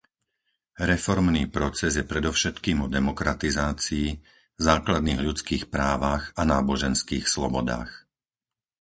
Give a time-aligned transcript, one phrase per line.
[0.91, 4.07] Reformný proces je predovšetkým o demokratizácii,
[4.67, 7.91] základných ľudských právach a náboženských slobodách.